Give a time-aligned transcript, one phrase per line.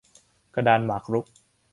[0.55, 1.25] กระดานหมากรุก